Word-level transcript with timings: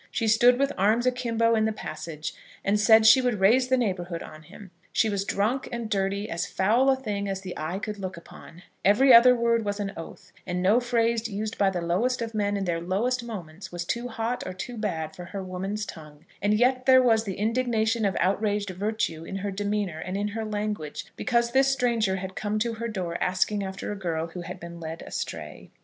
She 0.09 0.27
stood 0.27 0.57
with 0.57 0.73
arms 0.79 1.05
akimbo 1.05 1.53
in 1.53 1.65
the 1.65 1.71
passage, 1.71 2.33
and 2.65 2.79
said 2.79 3.05
she 3.05 3.21
would 3.21 3.39
raise 3.39 3.67
the 3.67 3.77
neighbourhood 3.77 4.23
on 4.23 4.41
him. 4.41 4.71
She 4.91 5.09
was 5.09 5.23
drunk, 5.23 5.69
and 5.71 5.91
dirty, 5.91 6.27
as 6.27 6.47
foul 6.47 6.89
a 6.89 6.95
thing 6.95 7.29
as 7.29 7.41
the 7.41 7.53
eye 7.55 7.77
could 7.77 7.99
look 7.99 8.17
upon; 8.17 8.63
every 8.83 9.13
other 9.13 9.35
word 9.35 9.63
was 9.63 9.79
an 9.79 9.91
oath, 9.95 10.31
and 10.43 10.59
no 10.63 10.79
phrase 10.79 11.29
used 11.29 11.55
by 11.59 11.69
the 11.69 11.81
lowest 11.83 12.19
of 12.19 12.33
men 12.33 12.57
in 12.57 12.65
their 12.65 12.81
lowest 12.81 13.23
moments 13.23 13.71
was 13.71 13.85
too 13.85 14.07
hot 14.07 14.41
or 14.43 14.53
too 14.53 14.75
bad 14.75 15.15
for 15.15 15.25
her 15.25 15.43
woman's 15.43 15.85
tongue; 15.85 16.25
and 16.41 16.55
yet 16.55 16.87
there 16.87 17.03
was 17.03 17.23
the 17.25 17.35
indignation 17.37 18.03
of 18.03 18.17
outraged 18.19 18.71
virtue 18.71 19.23
in 19.23 19.35
her 19.35 19.51
demeanour 19.51 19.99
and 19.99 20.17
in 20.17 20.29
her 20.29 20.45
language, 20.45 21.05
because 21.15 21.51
this 21.51 21.67
stranger 21.67 22.15
had 22.15 22.33
come 22.33 22.57
to 22.57 22.73
her 22.73 22.87
door 22.87 23.19
asking 23.21 23.63
after 23.63 23.91
a 23.91 23.95
girl 23.99 24.25
who 24.29 24.41
had 24.41 24.59
been 24.59 24.79
led 24.79 25.03
astray. 25.03 25.69